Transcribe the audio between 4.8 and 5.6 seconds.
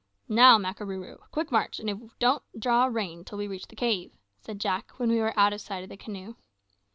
when we were out